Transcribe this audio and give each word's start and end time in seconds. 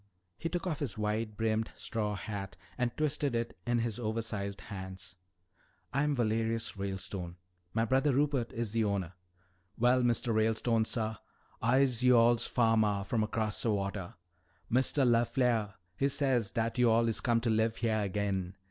He 0.39 0.49
took 0.49 0.65
off 0.65 0.79
his 0.79 0.97
wide 0.97 1.37
brimmed 1.37 1.69
straw 1.75 2.15
hat 2.15 2.55
and 2.75 2.89
twisted 2.97 3.35
it 3.35 3.55
in 3.67 3.77
his 3.77 3.99
oversized 3.99 4.61
hands. 4.61 5.19
"I'm 5.93 6.15
Valerius 6.15 6.75
Ralestone. 6.75 7.35
My 7.75 7.85
brother 7.85 8.11
Rupert 8.11 8.51
is 8.51 8.71
the 8.71 8.83
owner." 8.83 9.13
"Well, 9.77 10.01
Mistuh 10.01 10.33
Ralestone, 10.33 10.85
suh, 10.85 11.17
I'se 11.61 12.01
yo'all's 12.01 12.47
fahmah 12.47 13.03
from 13.05 13.27
'cross 13.27 13.63
wata. 13.63 14.15
Mistuh 14.71 15.05
LeFleah, 15.05 15.75
he 15.95 16.09
says 16.09 16.49
dat 16.49 16.79
yo'all 16.79 17.07
is 17.07 17.21
come 17.21 17.39
to 17.41 17.51
live 17.51 17.75
heah 17.77 18.05
agin. 18.05 18.55